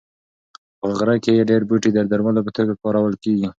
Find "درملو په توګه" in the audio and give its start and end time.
2.11-2.73